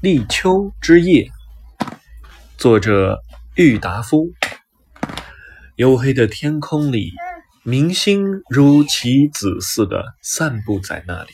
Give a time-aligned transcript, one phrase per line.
[0.00, 1.28] 立秋之夜，
[2.56, 3.18] 作者
[3.56, 4.30] 郁达夫。
[5.76, 7.10] 黝黑的天空里，
[7.64, 11.30] 明星如棋子似的散布在那里。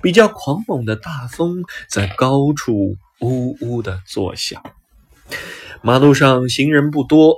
[0.00, 4.62] 比较狂猛的大风在高处呜呜的作响。
[5.82, 7.34] 马路上行人不多，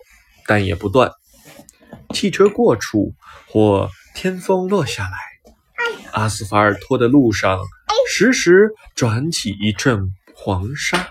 [0.46, 1.12] 但也不断。
[2.12, 3.14] 汽车过处
[3.48, 5.16] 或天风落下来，
[6.12, 7.58] 阿斯法尔托的路上
[8.06, 10.10] 时时转起一阵。
[10.46, 11.10] 黄沙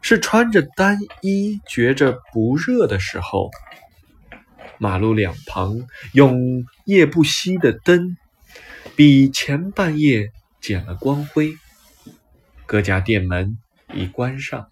[0.00, 3.50] 是穿着单衣觉着不热的时候。
[4.78, 8.16] 马路两旁用夜不熄的灯，
[8.96, 11.54] 比前半夜减了光辉。
[12.64, 13.58] 各家店门
[13.92, 14.70] 已关上了。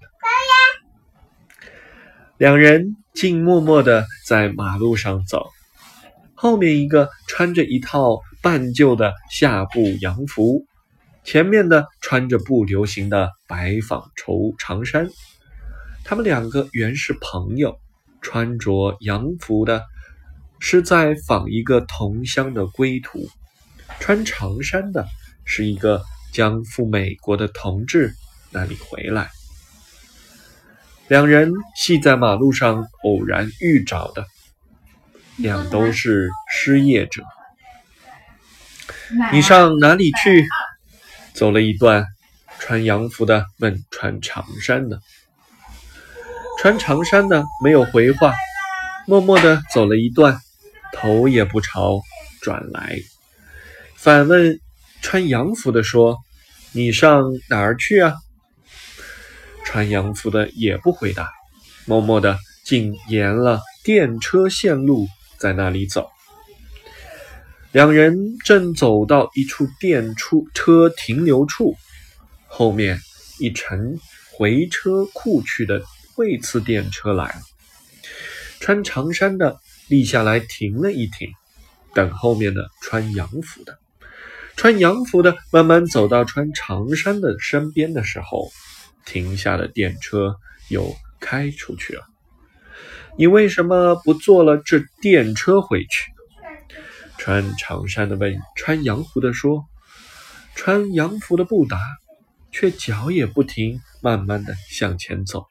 [2.38, 5.50] 两人静默默地在马路上走，
[6.34, 10.64] 后面一个穿着一套半旧的夏布洋服。
[11.30, 15.08] 前面的穿着不流行的白纺绸长衫，
[16.02, 17.78] 他们两个原是朋友。
[18.20, 19.84] 穿着洋服的
[20.58, 23.28] 是在访一个同乡的归途，
[24.00, 25.06] 穿长衫的
[25.44, 28.12] 是一个将赴美国的同志
[28.50, 29.30] 那里回来。
[31.06, 34.26] 两人系在马路上偶然遇着的，
[35.36, 37.22] 两都是失业者。
[39.32, 40.44] 你上哪里去？
[41.34, 42.04] 走了一段，
[42.58, 45.00] 穿洋服的问穿长衫的，
[46.58, 48.34] 穿长衫的没有回话，
[49.06, 50.38] 默默的走了一段，
[50.92, 52.00] 头也不朝
[52.42, 52.98] 转来，
[53.96, 54.60] 反问
[55.00, 56.18] 穿洋服的说
[56.72, 58.14] ：“你上哪儿去啊？”
[59.64, 61.30] 穿洋服的也不回答，
[61.86, 66.10] 默默的竟沿了电车线路在那里走。
[67.72, 71.76] 两人正走到一处电出车停留处，
[72.48, 72.98] 后面
[73.38, 73.96] 一乘
[74.32, 75.80] 回车库去的
[76.16, 77.40] 惠次电车来了。
[78.58, 81.30] 穿长衫的立下来停了一停，
[81.94, 83.78] 等后面的穿洋服的。
[84.56, 88.50] 穿洋服的慢慢走到穿长衫的身边的时候，
[89.06, 90.34] 停下的电车
[90.70, 92.02] 又开出去了。
[93.16, 96.10] 你为什么不坐了这电车回去？
[97.22, 99.66] 穿长衫的问穿洋服的说
[100.56, 101.78] ：“穿洋服的不答，
[102.50, 105.46] 却脚也不停，慢慢的向前走了。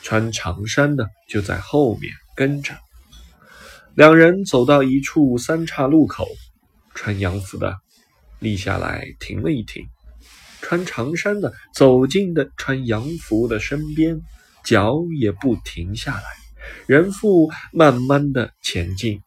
[0.00, 2.74] 穿长衫的就在后面跟着。
[3.94, 6.26] 两人走到一处三岔路口，
[6.94, 7.76] 穿洋服的
[8.38, 9.84] 立下来停了一停，
[10.62, 14.18] 穿长衫的走进的穿洋服的身边，
[14.64, 16.24] 脚也不停下来，
[16.86, 19.20] 人复慢慢的前进。”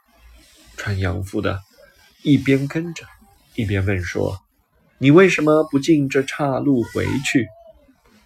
[0.77, 1.59] 穿洋服的，
[2.21, 3.03] 一边跟着，
[3.55, 4.39] 一边问说
[4.99, 7.47] ：“你为什么不进这岔路回去？”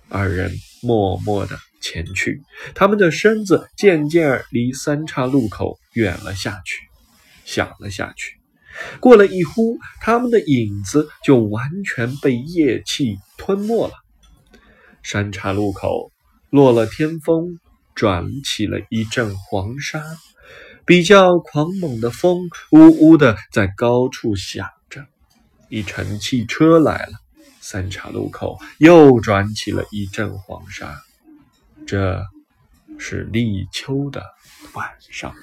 [0.09, 0.51] 二人
[0.81, 2.43] 默默的前去，
[2.75, 6.81] 他们的身子渐渐离三岔路口远了下去，
[7.45, 8.37] 小了下去。
[8.99, 13.93] 过了一呼，他们的影子就完全被夜气吞没了。
[15.03, 16.11] 三岔路口
[16.49, 17.59] 落了天风，
[17.95, 20.03] 转起了一阵黄沙。
[20.85, 25.05] 比较狂猛的风，呜呜的在高处响着。
[25.69, 27.13] 一乘汽车来了，
[27.61, 31.01] 三岔路口又转起了一阵黄沙。
[31.87, 32.23] 这
[32.97, 34.23] 是立秋的
[34.73, 35.33] 晚上。